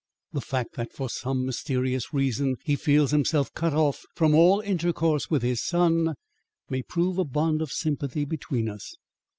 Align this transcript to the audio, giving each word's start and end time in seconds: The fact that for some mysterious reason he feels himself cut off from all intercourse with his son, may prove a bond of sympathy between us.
The 0.33 0.41
fact 0.41 0.73
that 0.77 0.91
for 0.91 1.09
some 1.11 1.45
mysterious 1.45 2.11
reason 2.11 2.55
he 2.63 2.75
feels 2.75 3.11
himself 3.11 3.53
cut 3.53 3.71
off 3.75 4.03
from 4.15 4.33
all 4.33 4.59
intercourse 4.61 5.29
with 5.29 5.43
his 5.43 5.61
son, 5.63 6.15
may 6.71 6.81
prove 6.81 7.19
a 7.19 7.23
bond 7.23 7.61
of 7.61 7.71
sympathy 7.71 8.25
between 8.25 8.67
us. 8.67 8.95